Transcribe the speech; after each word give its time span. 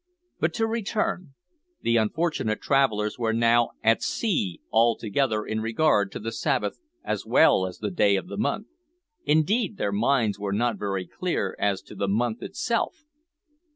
But 0.39 0.55
to 0.55 0.65
return, 0.65 1.35
the 1.83 1.97
unfortunate 1.97 2.59
travellers 2.59 3.19
were 3.19 3.33
now 3.33 3.73
"at 3.83 4.01
sea" 4.01 4.59
altogether 4.71 5.45
in 5.45 5.61
regard 5.61 6.11
to 6.13 6.19
the 6.19 6.31
Sabbath 6.31 6.79
as 7.03 7.23
well 7.23 7.67
as 7.67 7.77
the 7.77 7.91
day 7.91 8.15
of 8.15 8.27
the 8.27 8.35
month. 8.35 8.65
Indeed 9.25 9.77
their 9.77 9.91
minds 9.91 10.39
were 10.39 10.53
not 10.53 10.79
very 10.79 11.05
clear 11.05 11.55
as 11.59 11.83
to 11.83 11.93
the 11.93 12.07
month 12.07 12.41
itself! 12.41 13.03